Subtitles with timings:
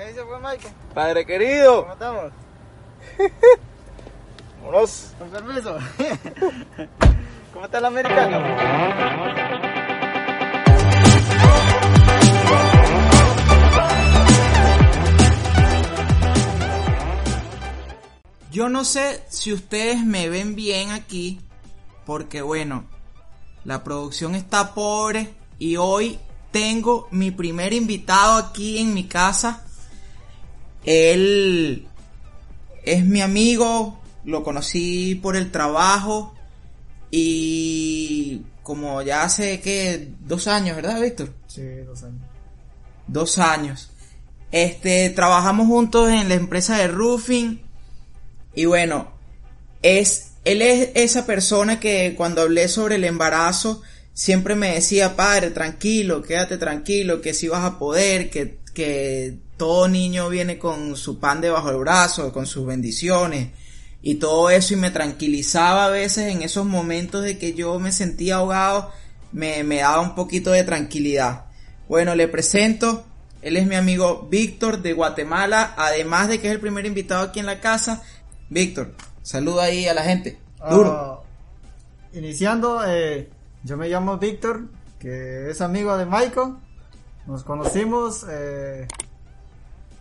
[0.00, 0.74] ¿Qué dice pues Mike?
[0.94, 1.82] Padre querido.
[1.82, 2.32] ¿Cómo estamos?
[4.62, 5.12] Vámonos.
[5.18, 5.76] Con permiso.
[7.52, 8.40] ¿Cómo está el americano?
[18.50, 21.42] Yo no sé si ustedes me ven bien aquí,
[22.06, 22.86] porque bueno,
[23.64, 26.18] la producción está pobre y hoy
[26.52, 29.66] tengo mi primer invitado aquí en mi casa.
[30.84, 31.86] Él
[32.84, 36.34] es mi amigo, lo conocí por el trabajo
[37.10, 41.32] y como ya hace que dos años, ¿verdad, Víctor?
[41.46, 42.22] Sí, dos años.
[43.06, 43.90] Dos años.
[44.52, 47.60] Este, trabajamos juntos en la empresa de roofing
[48.54, 49.12] y bueno,
[49.82, 55.50] es, él es esa persona que cuando hablé sobre el embarazo siempre me decía, padre,
[55.50, 61.18] tranquilo, quédate tranquilo, que si vas a poder, que, que todo niño viene con su
[61.18, 63.50] pan debajo del brazo, con sus bendiciones
[64.02, 67.92] y todo eso y me tranquilizaba a veces en esos momentos de que yo me
[67.92, 68.90] sentía ahogado,
[69.32, 71.46] me, me daba un poquito de tranquilidad.
[71.88, 73.04] Bueno, le presento,
[73.42, 77.40] él es mi amigo Víctor de Guatemala, además de que es el primer invitado aquí
[77.40, 78.02] en la casa.
[78.48, 80.38] Víctor, saluda ahí a la gente.
[80.70, 80.90] Duro.
[80.90, 81.20] Ah,
[82.12, 83.28] iniciando, eh,
[83.64, 86.56] yo me llamo Víctor, que es amigo de Michael.
[87.26, 88.86] Nos conocimos eh,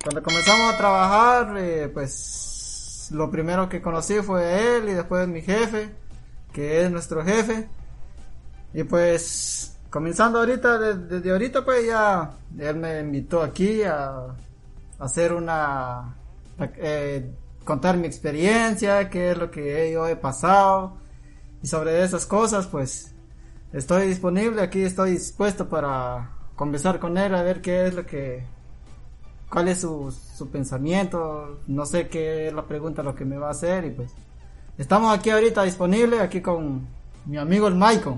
[0.04, 5.42] cuando comenzamos a trabajar, eh, pues lo primero que conocí fue él y después mi
[5.42, 5.90] jefe,
[6.54, 7.68] que es nuestro jefe.
[8.74, 14.36] Y pues comenzando ahorita, de- desde ahorita pues ya él me invitó aquí a, a
[15.00, 16.16] hacer una...
[16.78, 17.30] eh,
[17.64, 20.98] contar mi experiencia, qué es lo que yo he pasado
[21.62, 23.14] y sobre esas cosas pues
[23.74, 28.44] estoy disponible, aquí estoy dispuesto para conversar con él a ver qué es lo que
[29.50, 33.48] cuál es su, su pensamiento, no sé qué es la pregunta lo que me va
[33.48, 34.12] a hacer y pues
[34.78, 36.86] estamos aquí ahorita disponibles aquí con
[37.26, 38.18] mi amigo el Michael.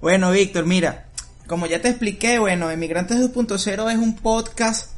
[0.00, 1.08] bueno, Víctor, mira,
[1.48, 4.92] como ya te expliqué, bueno, Emigrantes 2.0 es un podcast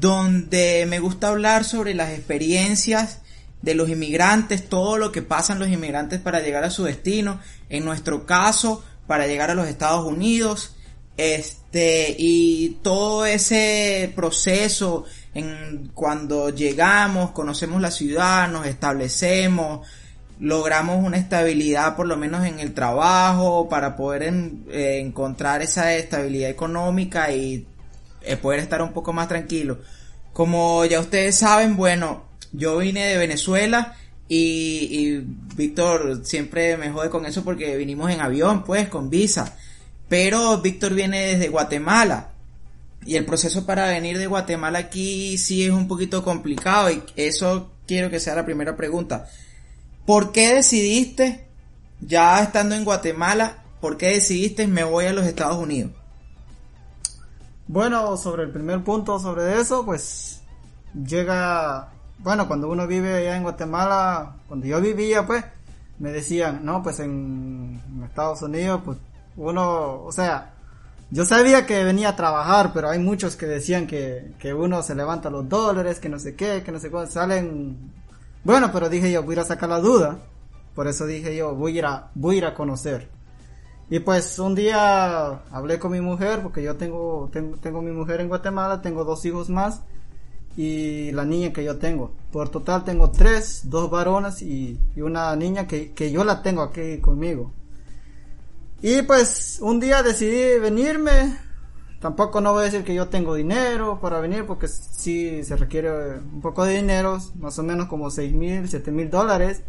[0.00, 3.20] donde me gusta hablar sobre las experiencias
[3.60, 7.84] de los inmigrantes, todo lo que pasan los inmigrantes para llegar a su destino, en
[7.84, 10.74] nuestro caso, para llegar a los Estados Unidos,
[11.18, 19.86] este, y todo ese proceso en cuando llegamos, conocemos la ciudad, nos establecemos,
[20.40, 24.22] logramos una estabilidad por lo menos en el trabajo para poder
[24.70, 27.66] eh, encontrar esa estabilidad económica y
[28.22, 29.78] eh, poder estar un poco más tranquilo.
[30.32, 33.96] Como ya ustedes saben, bueno, yo vine de Venezuela
[34.28, 35.22] y
[35.56, 39.56] Víctor siempre me jode con eso porque vinimos en avión, pues, con visa.
[40.08, 42.30] Pero Víctor viene desde Guatemala.
[43.04, 47.70] Y el proceso para venir de Guatemala aquí sí es un poquito complicado y eso
[47.86, 49.28] quiero que sea la primera pregunta.
[50.04, 51.46] ¿Por qué decidiste,
[52.00, 55.92] ya estando en Guatemala, por qué decidiste me voy a los Estados Unidos?
[57.66, 60.40] Bueno, sobre el primer punto sobre eso, pues
[60.94, 65.44] llega, bueno, cuando uno vive allá en Guatemala, cuando yo vivía, pues,
[65.98, 68.96] me decían, no, pues en, Estados Unidos, pues
[69.38, 70.54] uno, o sea,
[71.10, 74.94] yo sabía que venía a trabajar, pero hay muchos que decían que, que uno se
[74.94, 77.92] levanta los dólares, que no sé qué, que no sé cuándo, salen,
[78.44, 80.18] bueno, pero dije yo, voy a ir a sacar la duda,
[80.74, 83.08] por eso dije yo, voy a ir a, voy a ir a conocer.
[83.90, 88.20] Y pues un día hablé con mi mujer, porque yo tengo, tengo, tengo mi mujer
[88.20, 89.80] en Guatemala, tengo dos hijos más
[90.58, 92.12] y la niña que yo tengo.
[92.30, 96.62] Por total tengo tres, dos varones y, y una niña que, que yo la tengo
[96.62, 97.52] aquí conmigo.
[98.80, 101.36] Y pues un día decidí venirme.
[102.00, 106.18] Tampoco no voy a decir que yo tengo dinero para venir porque sí se requiere
[106.18, 109.62] un poco de dinero, más o menos como seis mil, siete mil dólares.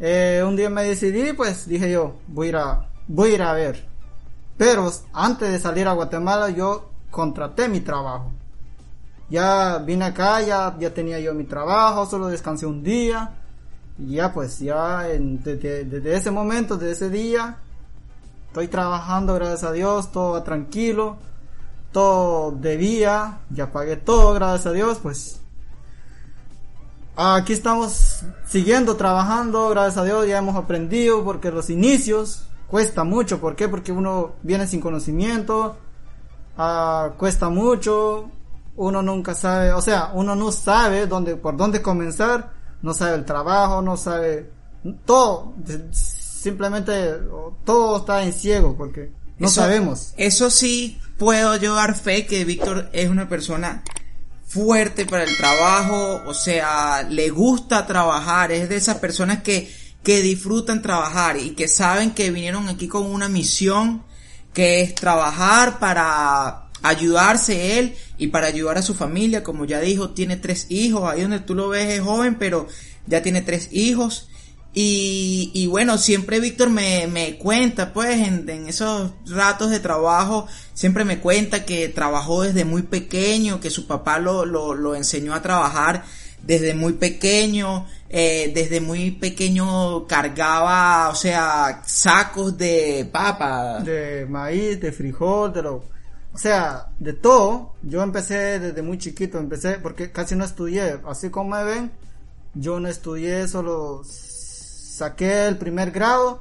[0.00, 3.86] Eh, un día me decidí, pues dije yo, voy a, voy a ir a ver.
[4.56, 8.32] Pero antes de salir a Guatemala yo contraté mi trabajo.
[9.30, 13.36] Ya vine acá, ya, ya tenía yo mi trabajo, solo descansé un día.
[13.98, 17.58] Y ya pues, ya en- desde, desde ese momento, desde ese día,
[18.50, 21.16] estoy trabajando, gracias a Dios, todo va tranquilo.
[21.92, 25.40] Todo debía, ya pagué todo, gracias a Dios, pues
[27.22, 33.40] Aquí estamos siguiendo trabajando, gracias a Dios ya hemos aprendido porque los inicios cuesta mucho,
[33.40, 33.68] ¿por qué?
[33.68, 35.76] Porque uno viene sin conocimiento,
[36.56, 38.30] ah, cuesta mucho,
[38.76, 43.26] uno nunca sabe, o sea, uno no sabe dónde, por dónde comenzar, no sabe el
[43.26, 44.50] trabajo, no sabe
[45.04, 45.52] todo,
[46.40, 46.92] simplemente
[47.64, 50.12] todo está en ciego porque no Eso- sabemos.
[50.16, 53.82] Eso sí puedo yo dar fe que Víctor es una persona
[54.46, 59.72] fuerte para el trabajo, o sea, le gusta trabajar, es de esas personas que,
[60.02, 64.02] que disfrutan trabajar y que saben que vinieron aquí con una misión
[64.52, 70.10] que es trabajar para ayudarse él y para ayudar a su familia, como ya dijo,
[70.10, 72.66] tiene tres hijos, ahí donde tú lo ves es joven, pero
[73.06, 74.29] ya tiene tres hijos.
[74.72, 80.46] Y, y bueno, siempre Víctor me, me cuenta, pues, en, en, esos ratos de trabajo,
[80.74, 85.34] siempre me cuenta que trabajó desde muy pequeño, que su papá lo, lo, lo enseñó
[85.34, 86.04] a trabajar
[86.42, 93.80] desde muy pequeño, eh, desde muy pequeño cargaba, o sea, sacos de papa.
[93.80, 95.84] De maíz, de frijol, de lo...
[96.32, 97.74] O sea, de todo.
[97.82, 101.00] Yo empecé desde muy chiquito, empecé porque casi no estudié.
[101.06, 101.90] Así como me ven,
[102.54, 104.02] yo no estudié, solo
[105.00, 106.40] saqué el primer grado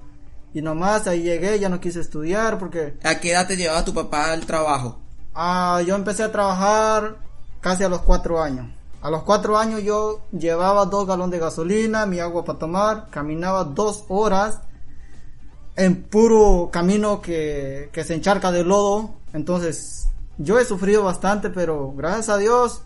[0.53, 2.97] y nomás ahí llegué, ya no quise estudiar porque...
[3.03, 5.00] ¿A qué edad te llevaba tu papá al trabajo?
[5.33, 7.17] Ah, yo empecé a trabajar
[7.61, 8.67] casi a los cuatro años.
[9.01, 13.63] A los cuatro años yo llevaba dos galones de gasolina, mi agua para tomar, caminaba
[13.63, 14.59] dos horas
[15.77, 19.15] en puro camino que, que se encharca de lodo.
[19.31, 22.81] Entonces, yo he sufrido bastante, pero gracias a Dios,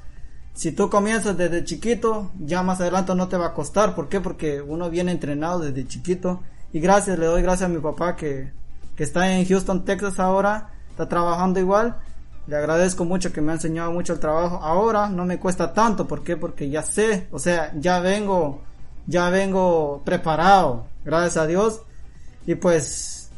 [0.54, 3.96] si tú comienzas desde chiquito, ya más adelante no te va a costar.
[3.96, 4.22] ¿Por qué?
[4.22, 6.42] Porque uno viene entrenado desde chiquito.
[6.72, 8.52] Y gracias, le doy gracias a mi papá que,
[8.96, 11.98] que está en Houston, Texas ahora, está trabajando igual.
[12.46, 14.58] Le agradezco mucho que me ha enseñado mucho el trabajo.
[14.62, 16.38] Ahora no me cuesta tanto, ¿por qué?
[16.38, 18.62] Porque ya sé, o sea, ya vengo,
[19.08, 21.82] ya vengo preparado, gracias a Dios.
[22.46, 23.30] Y pues,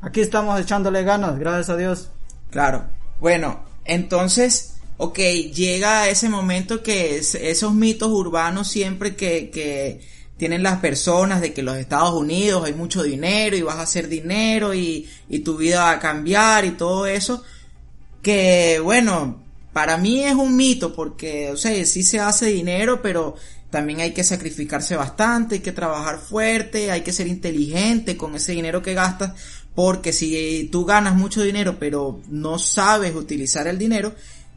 [0.00, 2.10] aquí estamos echándole ganas, gracias a Dios.
[2.50, 2.84] Claro.
[3.20, 10.00] Bueno, entonces, ok, llega ese momento que es, esos mitos urbanos siempre que, que
[10.36, 14.08] tienen las personas de que los Estados Unidos hay mucho dinero y vas a hacer
[14.08, 17.42] dinero y, y tu vida va a cambiar y todo eso
[18.24, 23.36] que bueno, para mí es un mito porque, o sea, sí se hace dinero, pero
[23.70, 28.52] también hay que sacrificarse bastante, hay que trabajar fuerte, hay que ser inteligente con ese
[28.52, 29.34] dinero que gastas,
[29.74, 34.14] porque si tú ganas mucho dinero pero no sabes utilizar el dinero,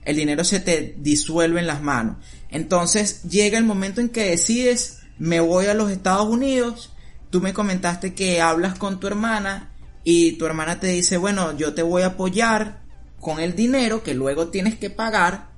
[0.07, 2.15] el dinero se te disuelve en las manos.
[2.49, 6.93] Entonces llega el momento en que decides, me voy a los Estados Unidos,
[7.29, 9.73] tú me comentaste que hablas con tu hermana
[10.05, 12.79] y tu hermana te dice, bueno, yo te voy a apoyar,
[13.19, 15.49] con el dinero que luego tienes que pagar,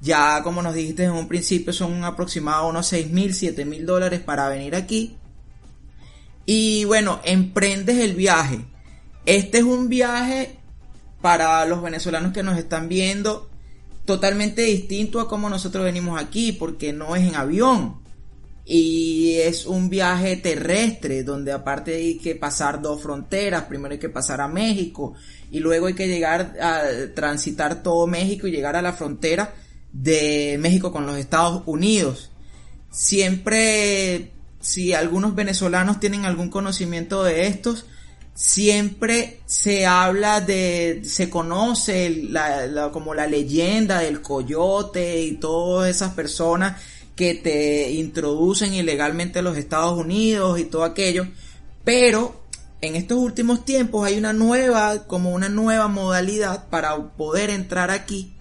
[0.00, 4.18] ya como nos dijiste en un principio son aproximadamente unos 6 mil, 7 mil dólares
[4.18, 5.16] para venir aquí.
[6.44, 8.64] Y bueno, emprendes el viaje.
[9.26, 10.58] Este es un viaje
[11.22, 13.48] para los venezolanos que nos están viendo
[14.06, 18.00] totalmente distinto a como nosotros venimos aquí, porque no es en avión.
[18.64, 24.08] Y es un viaje terrestre, donde aparte hay que pasar dos fronteras, primero hay que
[24.08, 25.14] pasar a México,
[25.52, 26.82] y luego hay que llegar a
[27.14, 29.54] transitar todo México y llegar a la frontera
[29.92, 32.30] de México con los Estados Unidos.
[32.90, 37.86] Siempre, si algunos venezolanos tienen algún conocimiento de estos,
[38.36, 46.12] siempre se habla de, se conoce la, como la leyenda del coyote y todas esas
[46.12, 46.80] personas
[47.16, 51.26] que te introducen ilegalmente a los Estados Unidos y todo aquello,
[51.82, 52.42] pero
[52.82, 58.34] en estos últimos tiempos hay una nueva, como una nueva modalidad para poder entrar aquí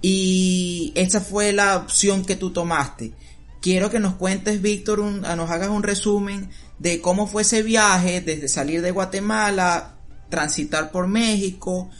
[0.00, 3.14] y esa fue la opción que tú tomaste.
[3.60, 8.48] Quiero que nos cuentes, Víctor, nos hagas un resumen de cómo fue ese viaje desde
[8.48, 9.94] salir de Guatemala,
[10.28, 11.90] transitar por México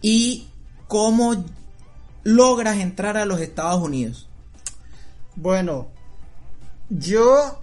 [0.00, 0.48] y
[0.88, 1.44] cómo
[2.24, 4.28] logras entrar a los Estados Unidos.
[5.36, 5.88] Bueno,
[6.88, 7.58] yo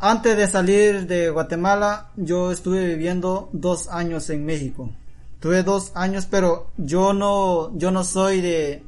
[0.00, 4.90] antes de salir de Guatemala, yo estuve viviendo dos años en México.
[5.40, 8.84] Tuve dos años, pero yo no, yo no soy de,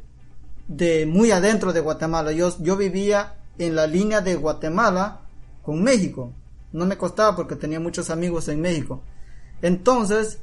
[0.68, 2.30] de muy adentro de Guatemala.
[2.30, 5.22] Yo, yo vivía en la línea de Guatemala
[5.62, 6.32] con México.
[6.72, 9.02] No me costaba porque tenía muchos amigos en México.
[9.62, 10.38] Entonces,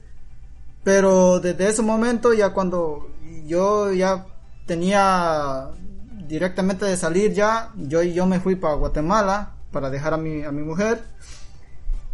[0.83, 3.09] pero desde ese momento ya cuando
[3.45, 4.25] yo ya
[4.65, 5.69] tenía
[6.27, 10.51] directamente de salir ya, yo, yo me fui para Guatemala para dejar a mi, a
[10.51, 11.03] mi mujer.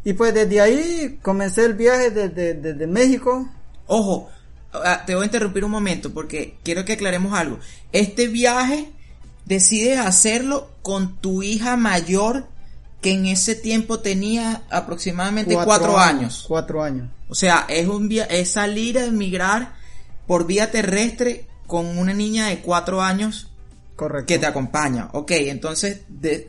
[0.04, 3.50] Y pues desde ahí comencé el viaje desde, desde México.
[3.88, 4.30] Ojo,
[4.74, 7.60] ah, te voy a interrumpir un momento porque quiero que aclaremos algo.
[7.92, 8.92] Este viaje
[9.46, 12.48] decides hacerlo con tu hija mayor
[13.04, 17.10] que en ese tiempo tenía aproximadamente cuatro, años, Cuatro años.
[17.28, 19.76] O sea, es un es salir a emigrar
[20.26, 23.52] por vía terrestre con una niña de cuatro años
[23.98, 24.28] Correcto.
[24.28, 25.10] que te acompaña.
[25.12, 26.04] Ok, entonces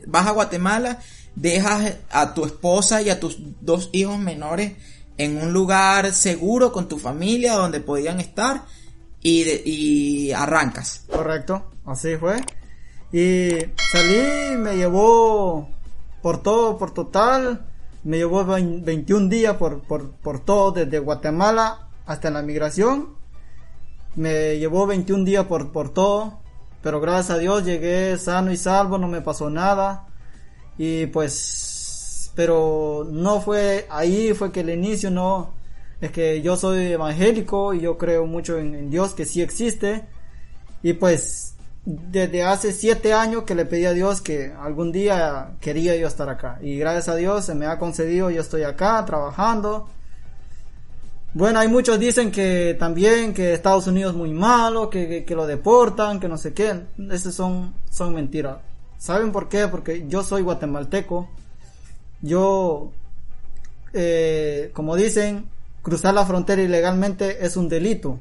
[0.07, 0.99] vas a Guatemala,
[1.35, 4.71] dejas a tu esposa y a tus dos hijos menores
[5.17, 8.63] en un lugar seguro con tu familia donde podían estar
[9.21, 11.01] y, y arrancas.
[11.11, 12.37] Correcto, así fue.
[13.11, 13.57] Y
[13.91, 15.74] salí, me llevó
[16.25, 17.67] por todo, por total,
[18.03, 23.09] me llevó 21 días por, por, por todo, desde Guatemala hasta la migración.
[24.15, 26.39] Me llevó 21 días por, por todo,
[26.81, 30.07] pero gracias a Dios llegué sano y salvo, no me pasó nada.
[30.79, 35.53] Y pues, pero no fue ahí, fue que el inicio no,
[36.01, 40.07] es que yo soy evangélico y yo creo mucho en, en Dios que sí existe.
[40.81, 41.54] Y pues
[41.85, 46.29] desde hace siete años que le pedí a Dios que algún día quería yo estar
[46.29, 46.57] acá.
[46.61, 49.87] Y gracias a Dios se me ha concedido, yo estoy acá trabajando.
[51.35, 55.45] Bueno, hay muchos dicen que también que Estados Unidos es muy malo, que, que, lo
[55.45, 56.81] deportan, que no sé qué.
[57.11, 58.57] Esas son, son mentiras.
[58.97, 59.67] ¿Saben por qué?
[59.67, 61.29] Porque yo soy guatemalteco.
[62.21, 62.91] Yo,
[63.93, 65.49] eh, como dicen,
[65.83, 68.17] cruzar la frontera ilegalmente es un delito.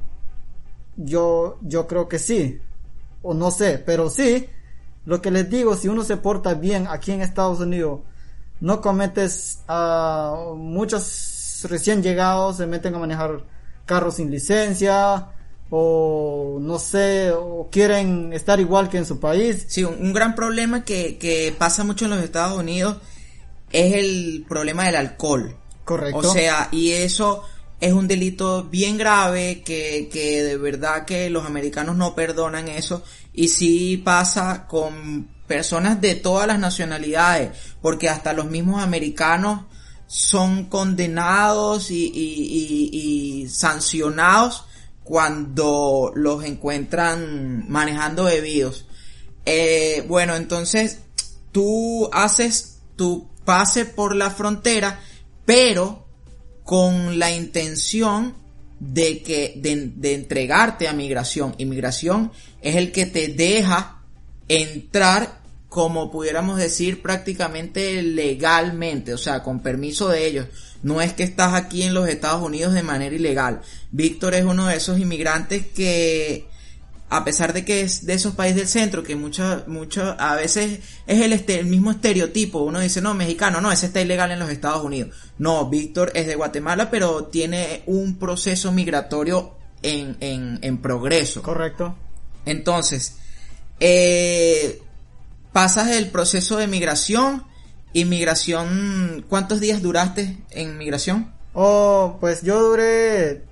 [0.96, 2.60] Yo, yo creo que sí
[3.24, 4.48] o no sé, pero sí,
[5.04, 8.00] lo que les digo, si uno se porta bien aquí en Estados Unidos,
[8.60, 13.42] no cometes a muchos recién llegados se meten a manejar
[13.86, 15.28] carros sin licencia
[15.70, 19.64] o no sé, o quieren estar igual que en su país.
[19.66, 22.98] Sí, un, un gran problema que, que pasa mucho en los Estados Unidos
[23.72, 25.56] es el problema del alcohol.
[25.84, 26.18] Correcto.
[26.18, 27.42] O sea, y eso
[27.84, 33.04] es un delito bien grave que, que de verdad que los americanos no perdonan eso
[33.34, 37.50] y sí pasa con personas de todas las nacionalidades
[37.82, 39.66] porque hasta los mismos americanos
[40.06, 44.64] son condenados y, y, y, sancionados
[45.02, 48.86] cuando los encuentran manejando bebidos.
[49.44, 51.00] Eh, bueno, entonces
[51.52, 55.00] tú haces tu pase por la frontera,
[55.44, 56.03] pero
[56.64, 58.34] con la intención
[58.80, 61.54] de que de, entregarte a migración.
[61.58, 64.02] Inmigración es el que te deja
[64.48, 70.46] entrar como pudiéramos decir prácticamente legalmente, o sea, con permiso de ellos.
[70.82, 73.60] No es que estás aquí en los Estados Unidos de manera ilegal.
[73.90, 76.46] Víctor es uno de esos inmigrantes que
[77.10, 80.80] a pesar de que es de esos países del centro, que mucho, mucho, a veces
[81.06, 84.38] es el, este, el mismo estereotipo, uno dice, no, mexicano, no, ese está ilegal en
[84.38, 85.14] los Estados Unidos.
[85.38, 91.42] No, Víctor es de Guatemala, pero tiene un proceso migratorio en, en, en progreso.
[91.42, 91.94] Correcto.
[92.46, 93.16] Entonces,
[93.80, 94.82] eh,
[95.52, 97.44] pasas el proceso de migración,
[97.92, 101.32] inmigración, ¿cuántos días duraste en migración?
[101.52, 103.44] Oh, pues yo duré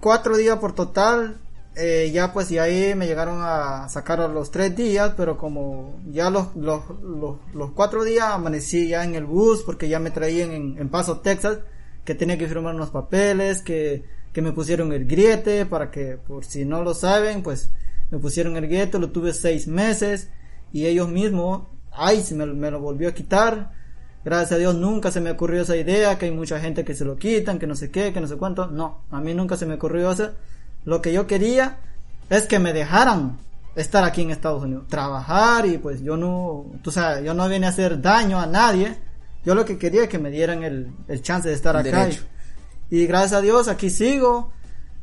[0.00, 1.40] cuatro días por total,
[1.76, 6.00] eh, ya pues y ahí me llegaron a sacar a los tres días, pero como
[6.08, 10.12] ya los, los, los, los, cuatro días amanecí ya en el bus porque ya me
[10.12, 11.58] traían en, en Paso, Texas,
[12.04, 16.44] que tenía que firmar unos papeles, que, que me pusieron el griete para que, por
[16.44, 17.72] si no lo saben, pues
[18.10, 20.30] me pusieron el griete, lo tuve seis meses
[20.72, 23.72] y ellos mismos, ay, me, me lo volvió a quitar.
[24.24, 27.04] Gracias a Dios nunca se me ocurrió esa idea, que hay mucha gente que se
[27.04, 28.68] lo quitan, que no sé qué, que no sé cuánto.
[28.68, 30.30] No, a mí nunca se me ocurrió eso
[30.84, 31.78] lo que yo quería
[32.30, 33.38] es que me dejaran
[33.76, 37.66] estar aquí en Estados Unidos, trabajar y pues yo no, tú sabes, yo no vine
[37.66, 38.96] a hacer daño a nadie.
[39.44, 42.08] Yo lo que quería es que me dieran el, el chance de estar acá.
[42.90, 44.52] Y, y, gracias a Dios aquí sigo.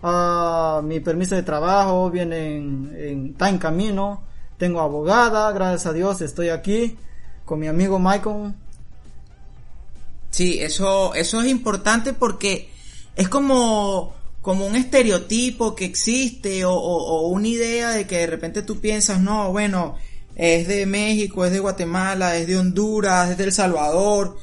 [0.01, 4.23] Uh, mi permiso de trabajo viene en, en, está en camino.
[4.57, 6.97] Tengo abogada, gracias a Dios estoy aquí
[7.45, 8.53] con mi amigo Michael.
[10.31, 12.71] Sí, eso, eso es importante porque
[13.15, 18.27] es como como un estereotipo que existe o, o, o, una idea de que de
[18.27, 19.95] repente tú piensas, no, bueno,
[20.35, 24.37] es de México, es de Guatemala, es de Honduras, es de El Salvador,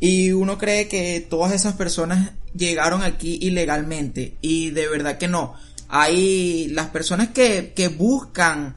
[0.00, 5.54] y uno cree que todas esas personas llegaron aquí ilegalmente, y de verdad que no.
[5.88, 8.76] Hay las personas que, que buscan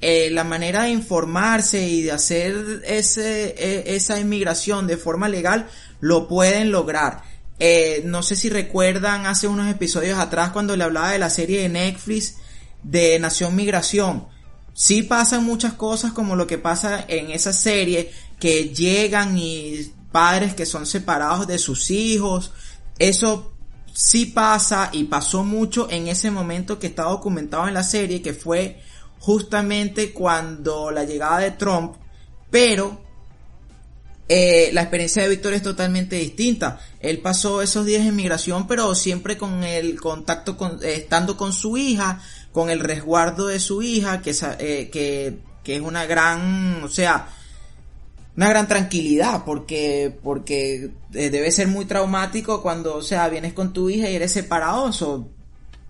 [0.00, 5.68] eh, la manera de informarse y de hacer ese, e, esa inmigración de forma legal,
[6.00, 11.10] lo pueden lograr eh, no sé si recuerdan hace unos episodios atrás cuando le hablaba
[11.10, 12.36] de la serie de Netflix
[12.82, 14.26] de Nación Migración.
[14.74, 20.54] Sí pasan muchas cosas como lo que pasa en esa serie, que llegan y padres
[20.54, 22.52] que son separados de sus hijos.
[22.98, 23.52] Eso
[23.92, 28.32] sí pasa y pasó mucho en ese momento que está documentado en la serie, que
[28.32, 28.80] fue
[29.18, 31.94] justamente cuando la llegada de Trump,
[32.50, 33.01] pero
[34.34, 36.80] eh, la experiencia de Víctor es totalmente distinta.
[37.00, 41.52] Él pasó esos días en migración, pero siempre con el contacto, con, eh, estando con
[41.52, 42.18] su hija,
[42.50, 47.28] con el resguardo de su hija, que, eh, es una gran, o sea,
[48.34, 53.74] una gran tranquilidad, porque, porque eh, debe ser muy traumático cuando, o sea, vienes con
[53.74, 55.28] tu hija y eres separado, eso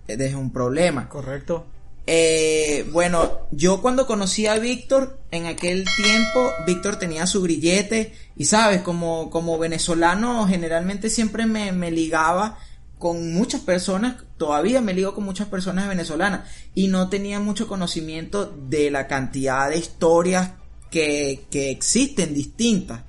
[0.05, 1.07] es un problema.
[1.07, 1.65] Correcto.
[2.05, 8.45] Eh, bueno, yo cuando conocí a Víctor, en aquel tiempo, Víctor tenía su grillete y
[8.45, 12.57] sabes, como, como venezolano generalmente siempre me, me ligaba
[12.99, 18.45] con muchas personas, todavía me ligo con muchas personas venezolanas y no tenía mucho conocimiento
[18.45, 20.51] de la cantidad de historias
[20.89, 23.01] que, que existen distintas.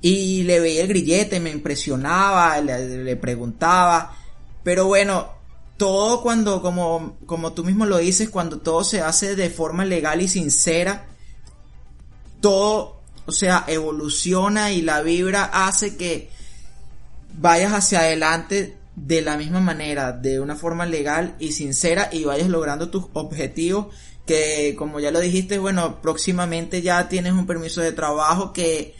[0.00, 4.16] Y le veía el grillete, me impresionaba, le, le preguntaba,
[4.64, 5.41] pero bueno,
[5.82, 10.22] todo cuando, como, como tú mismo lo dices, cuando todo se hace de forma legal
[10.22, 11.06] y sincera,
[12.40, 16.30] todo, o sea, evoluciona y la vibra hace que
[17.36, 22.48] vayas hacia adelante de la misma manera, de una forma legal y sincera y vayas
[22.48, 23.88] logrando tus objetivos
[24.24, 28.94] que como ya lo dijiste, bueno, próximamente ya tienes un permiso de trabajo que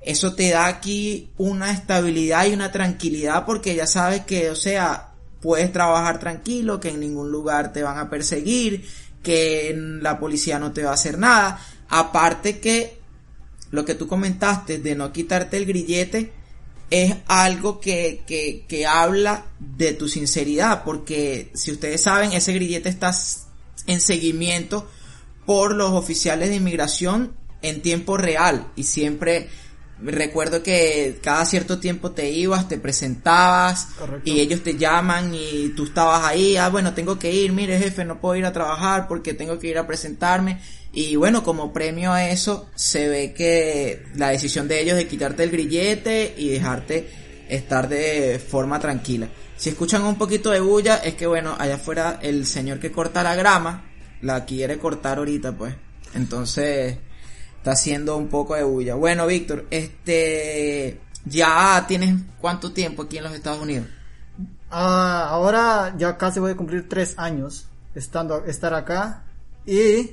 [0.00, 5.11] eso te da aquí una estabilidad y una tranquilidad porque ya sabes que, o sea,
[5.42, 8.88] puedes trabajar tranquilo, que en ningún lugar te van a perseguir,
[9.22, 11.60] que la policía no te va a hacer nada.
[11.88, 12.98] Aparte que
[13.70, 16.32] lo que tú comentaste de no quitarte el grillete
[16.90, 22.88] es algo que, que, que habla de tu sinceridad, porque si ustedes saben, ese grillete
[22.88, 23.12] está
[23.86, 24.88] en seguimiento
[25.44, 29.48] por los oficiales de inmigración en tiempo real y siempre
[30.04, 33.88] recuerdo que cada cierto tiempo te ibas, te presentabas
[34.24, 38.04] y ellos te llaman y tú estabas ahí, ah bueno, tengo que ir, mire jefe,
[38.04, 40.60] no puedo ir a trabajar porque tengo que ir a presentarme
[40.92, 45.42] y bueno, como premio a eso se ve que la decisión de ellos de quitarte
[45.42, 47.08] el grillete y dejarte
[47.48, 49.28] estar de forma tranquila.
[49.56, 53.22] Si escuchan un poquito de bulla es que bueno, allá afuera el señor que corta
[53.22, 53.90] la grama
[54.20, 55.74] la quiere cortar ahorita pues.
[56.14, 56.96] Entonces
[57.62, 58.96] está haciendo un poco de bulla.
[58.96, 63.86] Bueno, Víctor, este, ya tienes cuánto tiempo aquí en los Estados Unidos?
[64.68, 69.22] Ah, ahora ya casi voy a cumplir tres años estando, estar acá
[69.64, 70.10] y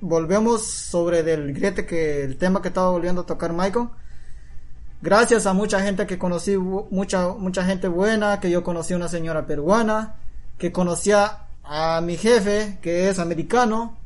[0.00, 3.90] volvemos sobre del grete que el tema que estaba volviendo a tocar Michael.
[5.00, 9.46] Gracias a mucha gente que conocí, mucha, mucha gente buena, que yo conocí una señora
[9.46, 10.16] peruana,
[10.58, 13.96] que conocía a mi jefe, que es americano,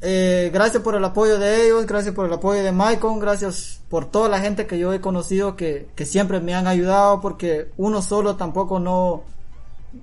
[0.00, 4.06] eh, gracias por el apoyo de ellos, gracias por el apoyo de Michael, gracias por
[4.06, 8.00] toda la gente que yo he conocido que, que siempre me han ayudado porque uno
[8.02, 9.24] solo tampoco no,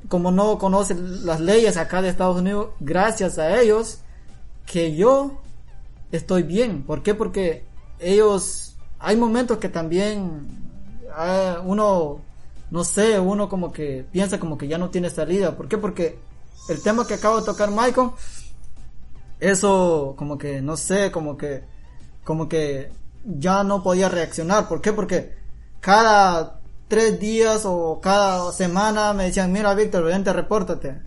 [0.07, 3.99] como no conoce las leyes acá de Estados Unidos, gracias a ellos
[4.65, 5.39] que yo
[6.11, 6.83] estoy bien.
[6.83, 7.13] ¿Por qué?
[7.13, 7.63] Porque
[7.99, 10.47] ellos, hay momentos que también
[11.13, 12.21] ah, uno,
[12.71, 15.55] no sé, uno como que piensa como que ya no tiene salida.
[15.55, 15.77] ¿Por qué?
[15.77, 16.17] Porque
[16.69, 18.11] el tema que acabo de tocar Michael,
[19.39, 21.63] eso como que, no sé, como que,
[22.23, 22.91] como que
[23.25, 24.67] ya no podía reaccionar.
[24.67, 24.93] ¿Por qué?
[24.93, 25.35] Porque
[25.79, 31.01] cada tres días o cada semana me decían, mira Víctor, vente, repórtate.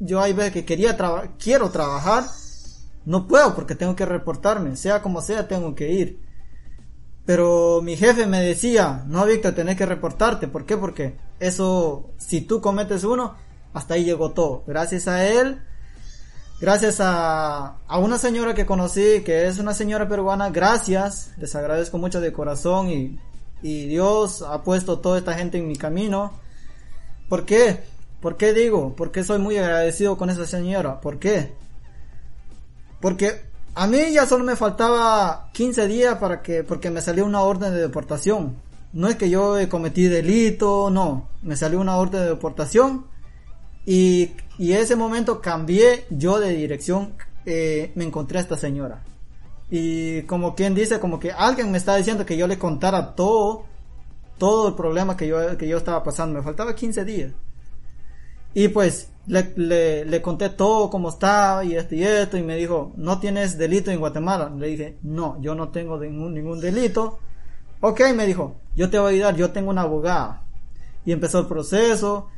[0.00, 2.24] Yo hay veces que quería trabajar, quiero trabajar,
[3.04, 6.28] no puedo porque tengo que reportarme, sea como sea, tengo que ir.
[7.24, 10.48] Pero mi jefe me decía, no Víctor, tenés que reportarte.
[10.48, 10.78] ¿Por qué?
[10.78, 13.34] Porque eso, si tú cometes uno,
[13.74, 14.64] hasta ahí llegó todo.
[14.66, 15.62] Gracias a él,
[16.60, 21.98] Gracias a, a una señora que conocí, que es una señora peruana, gracias, les agradezco
[21.98, 23.20] mucho de corazón y,
[23.62, 26.32] y Dios ha puesto toda esta gente en mi camino.
[27.28, 27.84] ¿Por qué?
[28.20, 28.94] ¿Por qué digo?
[28.96, 31.00] Porque soy muy agradecido con esa señora.
[31.00, 31.52] ¿Por qué?
[33.00, 33.42] Porque
[33.76, 37.72] a mí ya solo me faltaba 15 días para que, porque me salió una orden
[37.72, 38.56] de deportación.
[38.92, 41.28] No es que yo cometí delito, no.
[41.42, 43.04] Me salió una orden de deportación
[43.90, 47.14] y, y ese momento cambié yo de dirección,
[47.46, 49.02] eh, me encontré a esta señora.
[49.70, 53.64] Y como quien dice, como que alguien me está diciendo que yo le contara todo,
[54.36, 56.38] todo el problema que yo, que yo estaba pasando.
[56.38, 57.32] Me faltaba 15 días.
[58.52, 62.56] Y pues le, le, le conté todo cómo estaba y esto y esto y me
[62.56, 64.52] dijo, ¿no tienes delito en Guatemala?
[64.54, 67.20] Le dije, no, yo no tengo ningún, ningún delito.
[67.80, 70.42] Ok, me dijo, yo te voy a ayudar, yo tengo una abogada.
[71.06, 72.28] Y empezó el proceso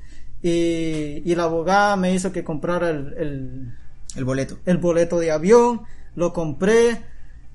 [0.43, 3.75] y, la abogada me hizo que comprara el,
[4.17, 4.59] el, boleto.
[4.65, 5.83] El boleto de avión,
[6.15, 7.03] lo compré,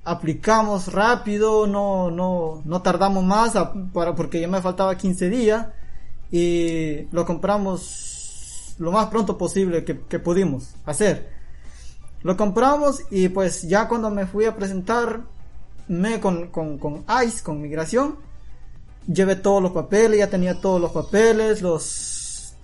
[0.04, 3.54] aplicamos rápido, no, no, no tardamos más
[3.91, 5.67] para, porque ya me faltaba 15 días
[6.32, 11.34] y lo compramos lo más pronto posible que, pudimos hacer.
[12.21, 15.21] Lo compramos y pues ya cuando me fui a presentar
[15.88, 18.17] me con, con, con ICE, con migración,
[19.08, 22.14] llevé todos los papeles, ya tenía todos los papeles, los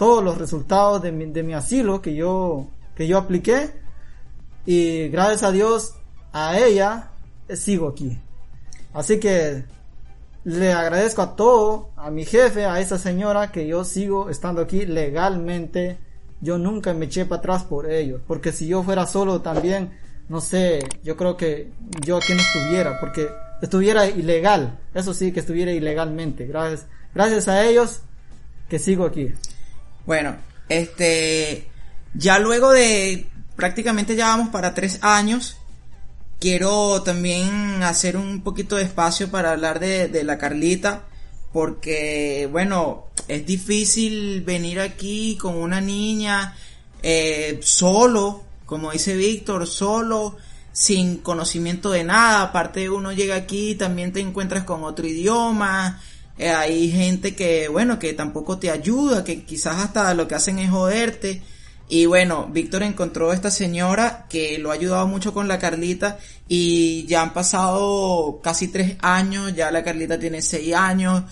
[0.02, 3.70] todos los resultados de mi, de mi asilo que yo, que yo apliqué
[4.66, 5.94] y gracias a Dios
[6.34, 7.12] a ella
[7.48, 8.18] eh, sigo aquí.
[8.96, 9.64] Así que
[10.44, 14.88] le agradezco a todo, a mi jefe, a esa señora que yo sigo estando aquí
[14.88, 16.00] legalmente
[16.42, 19.92] yo nunca me eché para atrás por ellos, porque si yo fuera solo también,
[20.30, 23.30] no sé, yo creo que yo aquí no estuviera, porque
[23.62, 28.02] estuviera ilegal, eso sí, que estuviera ilegalmente, gracias, gracias a ellos
[28.68, 29.32] que sigo aquí.
[30.06, 30.36] Bueno,
[30.70, 31.68] este,
[32.14, 35.58] ya luego de prácticamente ya vamos para tres años,
[36.40, 41.04] quiero también hacer un poquito de espacio para hablar de, de la Carlita,
[41.54, 46.56] porque, bueno, es difícil venir aquí con una niña
[47.04, 50.38] eh, solo, como dice Víctor, solo,
[50.72, 52.42] sin conocimiento de nada.
[52.44, 56.02] Aparte, uno llega aquí, también te encuentras con otro idioma.
[56.42, 60.58] Eh, hay gente que, bueno, que tampoco te ayuda, que quizás hasta lo que hacen
[60.58, 61.44] es joderte.
[61.88, 66.18] Y bueno, Víctor encontró a esta señora que lo ha ayudado mucho con la Carlita
[66.48, 71.26] y ya han pasado casi tres años, ya la Carlita tiene seis años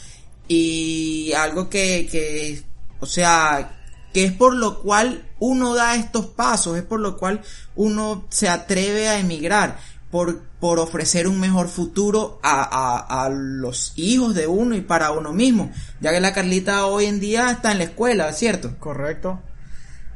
[0.48, 2.62] y algo que, que,
[3.00, 3.80] o sea,
[4.13, 7.41] que es por lo cual uno da estos pasos, es por lo cual
[7.76, 9.80] uno se atreve a emigrar,
[10.12, 15.12] por, por ofrecer un mejor futuro a, a, a los hijos de uno y para
[15.12, 18.76] uno mismo, ya que la Carlita hoy en día está en la escuela, ¿cierto?
[18.80, 19.39] Correcto.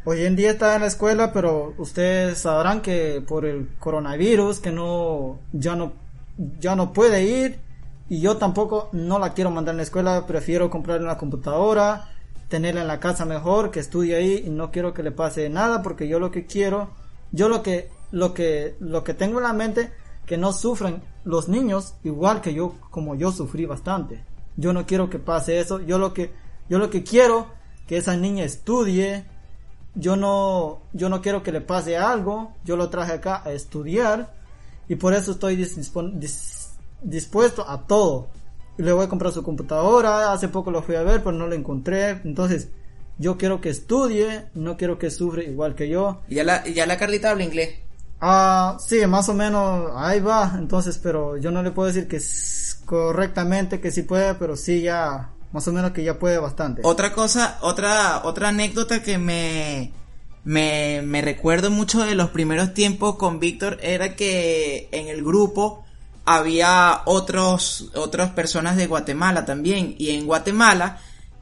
[0.05, 4.71] Hoy en día está en la escuela, pero ustedes sabrán que por el coronavirus que
[4.71, 5.93] no ya no
[6.59, 7.59] ya no puede ir
[8.09, 12.09] y yo tampoco no la quiero mandar a la escuela, prefiero comprarle una computadora,
[12.49, 15.81] tenerla en la casa mejor, que estudie ahí y no quiero que le pase nada
[15.81, 16.89] porque yo lo que quiero,
[17.31, 19.91] yo lo que lo que lo que tengo en la mente
[20.27, 24.23] que no sufran los niños igual que yo como yo sufrí bastante.
[24.55, 26.31] Yo no quiero que pase eso, yo lo que
[26.69, 27.47] yo lo que quiero
[27.87, 29.25] que esa niña estudie,
[29.95, 34.31] yo no, yo no quiero que le pase algo, yo lo traje acá a estudiar
[34.87, 35.55] y por eso estoy
[37.01, 38.29] dispuesto a todo.
[38.77, 41.55] Le voy a comprar su computadora, hace poco lo fui a ver pero no lo
[41.55, 42.69] encontré, entonces
[43.17, 46.21] yo quiero que estudie, no quiero que sufra igual que yo.
[46.29, 47.79] Y ya la, ya la Carlita habla inglés.
[48.25, 52.21] Ah, sí, más o menos ahí va, entonces, pero yo no le puedo decir que
[52.85, 56.83] correctamente que sí puede, pero sí ya, más o menos que ya puede bastante.
[56.85, 59.91] Otra cosa, otra, otra anécdota que me,
[60.45, 65.83] me, me recuerdo mucho de los primeros tiempos con Víctor era que en el grupo
[66.23, 69.95] había otros, otras personas de Guatemala también.
[69.97, 70.97] Y en Guatemala,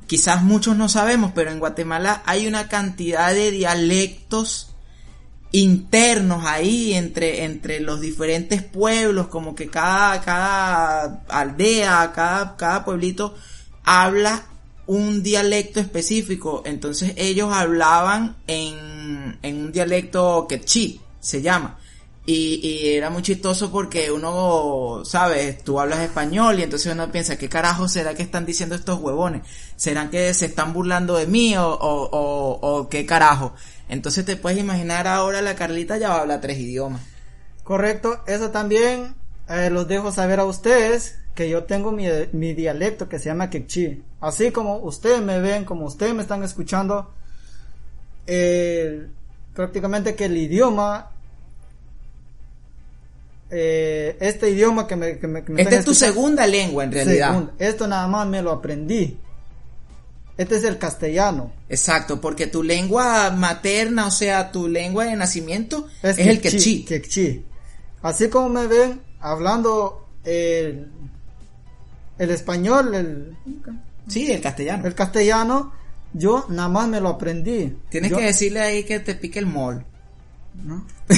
[0.08, 4.71] quizás muchos no sabemos, pero en Guatemala hay una cantidad de dialectos
[5.52, 13.36] internos ahí entre, entre los diferentes pueblos, como que cada, cada aldea, cada, cada pueblito
[13.84, 14.46] habla
[14.88, 16.64] un dialecto específico.
[16.66, 21.78] Entonces ellos hablaban en, en un dialecto quechí, se llama.
[22.24, 27.36] Y, y era muy chistoso porque uno, sabes, tú hablas español y entonces uno piensa,
[27.36, 29.42] ¿qué carajo será que están diciendo estos huevones?
[29.76, 33.54] ¿Serán que se están burlando de mí o, o, o, o qué carajo?
[33.92, 37.02] Entonces te puedes imaginar ahora la Carlita ya va a hablar tres idiomas.
[37.66, 39.16] Correcto, eso también
[39.50, 43.50] eh, los dejo saber a ustedes que yo tengo mi, mi dialecto que se llama
[43.50, 44.02] quechí.
[44.22, 47.14] Así como ustedes me ven, como ustedes me están escuchando,
[48.28, 49.08] eh,
[49.54, 51.12] prácticamente que el idioma,
[53.50, 56.94] eh, este idioma que me, que me, que me Esta es tu segunda lengua en
[56.94, 57.52] realidad.
[57.60, 59.20] Esto nada más me lo aprendí.
[60.38, 61.52] Este es el castellano.
[61.70, 66.84] Exacto, porque tu lengua materna, o sea, tu lengua de nacimiento es, el quechí.
[66.86, 67.46] quechí.
[68.02, 70.90] Así como me ven hablando el,
[72.18, 73.38] el español, el,
[74.08, 74.88] Sí, el castellano.
[74.88, 75.74] el castellano,
[76.14, 77.78] yo nada más me lo aprendí.
[77.90, 79.86] Tienes Yo- que decirle ahí que te pique el mol.
[80.64, 80.86] ¿no?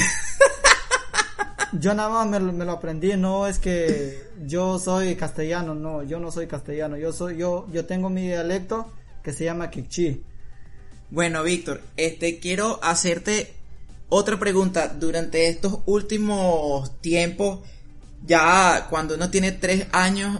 [1.80, 6.04] yo nada más me, lo- me lo aprendí, no es que yo soy castellano, no,
[6.04, 8.92] yo no soy castellano, yo soy, yo, yo tengo mi dialecto
[9.24, 10.22] que se llama quechí.
[11.10, 13.54] Bueno, Víctor, este quiero hacerte
[14.10, 14.88] otra pregunta.
[14.90, 17.60] Durante estos últimos tiempos,
[18.26, 20.40] ya cuando uno tiene tres años,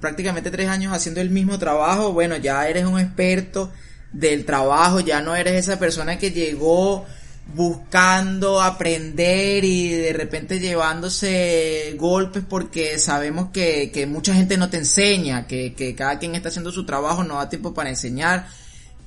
[0.00, 3.70] prácticamente tres años haciendo el mismo trabajo, bueno, ya eres un experto
[4.12, 7.06] del trabajo, ya no eres esa persona que llegó
[7.52, 14.78] buscando aprender y de repente llevándose golpes porque sabemos que, que mucha gente no te
[14.78, 18.48] enseña, que, que cada quien está haciendo su trabajo, no da tiempo para enseñar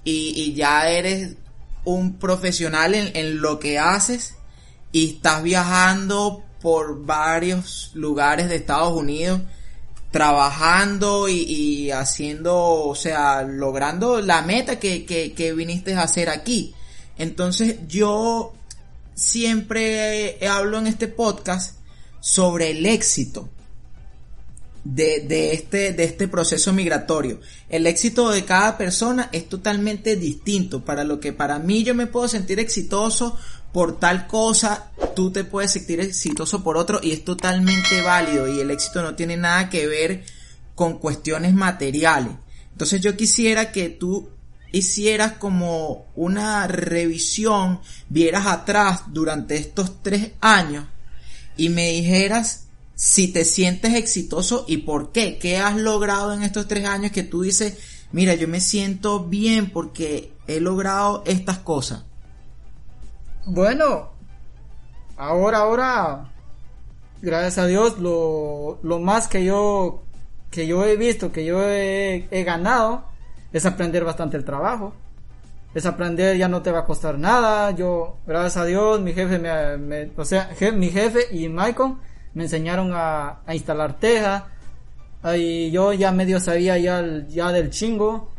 [0.04, 1.36] y, ya eres
[1.84, 4.36] un profesional en, en lo que haces
[4.91, 9.41] y estás viajando por varios lugares de Estados Unidos
[10.12, 16.73] trabajando y, y haciendo, o sea, logrando la meta que, que viniste a hacer aquí.
[17.17, 18.53] Entonces yo
[19.15, 21.77] siempre hablo en este podcast
[22.19, 23.49] sobre el éxito.
[24.84, 27.41] de, de, este, de este proceso migratorio.
[27.67, 30.86] El éxito de cada persona es totalmente distinto.
[30.86, 33.38] Para lo que para mí yo me puedo sentir exitoso
[33.73, 38.60] por tal cosa, tú te puedes sentir exitoso por otro y es totalmente válido y
[38.60, 40.23] el éxito no tiene nada que ver
[40.73, 42.34] con cuestiones materiales.
[42.71, 44.30] Entonces yo quisiera que tú
[44.71, 50.86] hicieras como una revisión, vieras atrás durante estos tres años
[51.56, 56.67] y me dijeras si te sientes exitoso y por qué, qué has logrado en estos
[56.67, 57.77] tres años que tú dices,
[58.12, 62.06] mira, yo me siento bien porque he logrado estas cosas.
[63.45, 64.12] Bueno,
[65.15, 66.34] ahora, ahora,
[67.21, 70.03] gracias a Dios, lo, lo más que yo,
[70.49, 73.06] que yo he visto, que yo he, he ganado,
[73.53, 74.93] es aprender bastante el trabajo.
[75.73, 77.71] Es aprender, ya no te va a costar nada.
[77.71, 81.95] Yo, gracias a Dios, mi jefe me, o sea, mi jefe y Michael
[82.33, 84.47] me enseñaron a, a instalar teja.
[85.36, 88.29] Y yo ya medio sabía ya, ya del chingo.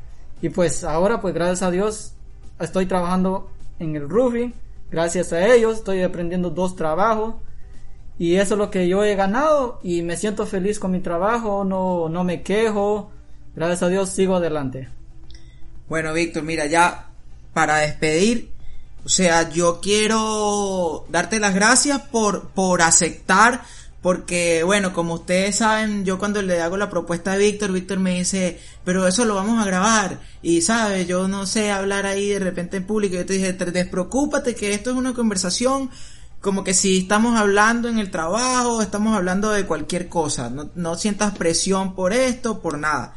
[0.40, 2.14] Y pues ahora, pues gracias a Dios,
[2.59, 4.53] estoy trabajando en el roofing.
[4.90, 7.35] Gracias a ellos estoy aprendiendo dos trabajos.
[8.18, 11.64] Y eso es lo que yo he ganado y me siento feliz con mi trabajo,
[11.64, 13.12] no, no me quejo.
[13.55, 14.88] Gracias a Dios sigo adelante.
[15.88, 17.07] Bueno, Víctor, mira, ya
[17.55, 18.51] para despedir,
[19.05, 23.62] o sea, yo quiero darte las gracias por, por aceptar,
[24.03, 28.18] porque bueno, como ustedes saben, yo cuando le hago la propuesta a Víctor, Víctor me
[28.18, 32.38] dice, pero eso lo vamos a grabar, y sabes, yo no sé hablar ahí de
[32.38, 35.90] repente en público, yo te dije, despreocúpate que esto es una conversación
[36.40, 40.96] como que si estamos hablando en el trabajo, estamos hablando de cualquier cosa, no, no
[40.96, 43.14] sientas presión por esto, por nada.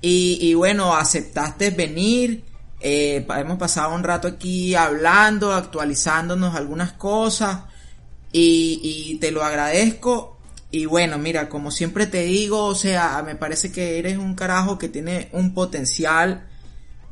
[0.00, 2.44] Y, y bueno, aceptaste venir.
[2.80, 7.64] Eh, hemos pasado un rato aquí hablando, actualizándonos algunas cosas.
[8.32, 10.38] Y, y te lo agradezco.
[10.70, 14.78] Y bueno, mira, como siempre te digo, o sea, me parece que eres un carajo
[14.78, 16.46] que tiene un potencial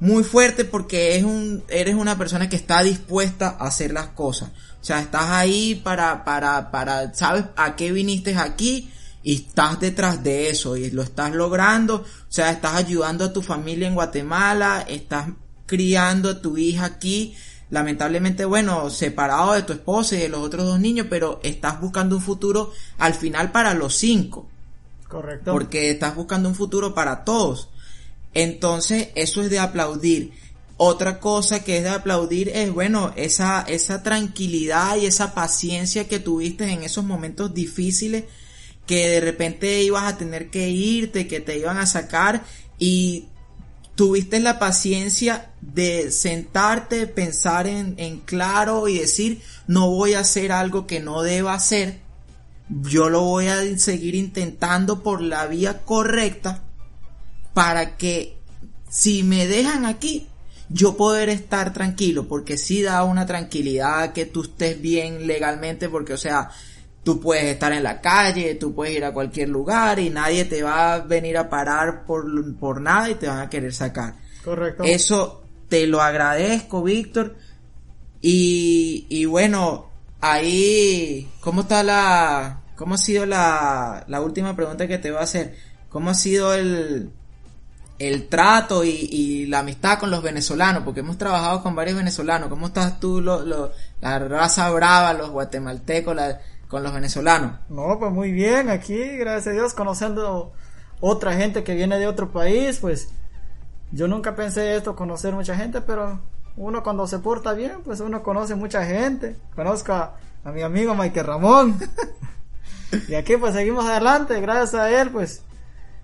[0.01, 4.51] muy fuerte porque es un, eres una persona que está dispuesta a hacer las cosas.
[4.81, 8.93] O sea, estás ahí para, para, para, sabes a qué viniste aquí
[9.25, 13.41] y estás detrás de eso y lo estás logrando, o sea, estás ayudando a tu
[13.41, 15.31] familia en Guatemala, estás
[15.65, 17.35] criando a tu hija aquí,
[17.71, 22.17] lamentablemente, bueno, separado de tu esposa y de los otros dos niños, pero estás buscando
[22.17, 24.47] un futuro al final para los cinco.
[25.09, 25.53] Correcto.
[25.53, 27.71] Porque estás buscando un futuro para todos.
[28.35, 30.33] Entonces, eso es de aplaudir.
[30.77, 36.19] Otra cosa que es de aplaudir es, bueno, esa, esa tranquilidad y esa paciencia que
[36.19, 38.25] tuviste en esos momentos difíciles
[38.87, 42.45] que de repente ibas a tener que irte, que te iban a sacar
[42.79, 43.27] y
[43.95, 50.87] tuviste la paciencia de sentarte, pensar en, claro y decir, no voy a hacer algo
[50.87, 52.01] que no deba hacer,
[52.69, 56.63] yo lo voy a seguir intentando por la vía correcta
[57.53, 58.37] para que
[58.89, 60.29] si me dejan aquí,
[60.69, 66.15] yo poder estar tranquilo, porque sí da una tranquilidad que tú estés bien legalmente, porque
[66.15, 66.51] o sea,
[67.05, 70.63] Tú puedes estar en la calle, tú puedes ir a cualquier lugar y nadie te
[70.63, 72.25] va a venir a parar por,
[72.57, 74.15] por nada y te van a querer sacar.
[74.43, 74.83] Correcto.
[74.85, 77.37] Eso te lo agradezco, Víctor.
[78.21, 79.91] Y, y bueno,
[80.21, 85.25] ahí, ¿cómo está la, cómo ha sido la, la última pregunta que te voy a
[85.25, 85.55] hacer?
[85.91, 87.11] ¿Cómo ha sido el,
[87.99, 92.49] el trato y, y, la amistad con los venezolanos, porque hemos trabajado con varios venezolanos.
[92.49, 96.41] ¿Cómo estás tú, lo, lo, la raza brava, los guatemaltecos, la,
[96.75, 97.53] con los venezolanos?
[97.69, 100.53] No, pues muy bien, aquí, gracias a Dios, conociendo
[100.99, 103.11] otra gente que viene de otro país, pues
[103.93, 106.19] yo nunca pensé esto, conocer mucha gente, pero
[106.57, 109.37] uno cuando se porta bien, pues uno conoce mucha gente.
[109.55, 110.17] Conozco a,
[110.53, 111.79] mi amigo Mike Ramón.
[113.09, 115.45] y aquí pues seguimos adelante, gracias a él, pues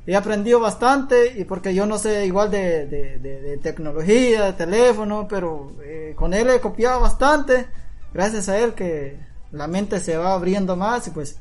[0.07, 5.73] he aprendido bastante y porque yo no sé igual de, de tecnología, de teléfono, pero
[5.83, 7.67] eh, con él he copiado bastante,
[8.15, 11.37] gracias a él que la mente se va abriendo más y pues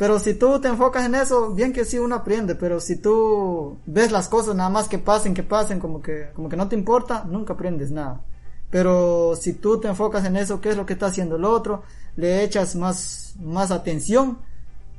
[0.00, 3.76] pero si tú te enfocas en eso, bien que sí uno aprende, pero si tú
[3.84, 6.74] ves las cosas nada más que pasen, que pasen, como que, como que no te
[6.74, 8.22] importa, nunca aprendes nada.
[8.70, 11.82] Pero si tú te enfocas en eso, qué es lo que está haciendo el otro,
[12.16, 14.38] le echas más, más atención,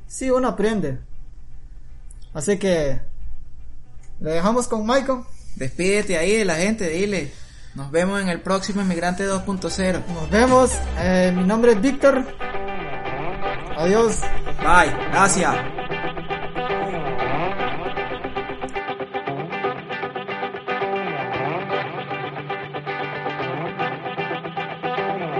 [0.06, 1.00] sí uno aprende.
[2.32, 3.00] Así que,
[4.20, 5.22] le dejamos con Michael.
[5.56, 7.32] Despídete ahí de la gente, dile.
[7.74, 10.02] Nos vemos en el próximo Inmigrante 2.0.
[10.06, 10.70] Nos vemos.
[10.98, 12.24] Eh, mi nombre es Víctor.
[13.76, 14.20] Adiós.
[14.58, 15.10] Bye.
[15.10, 15.81] Gracias.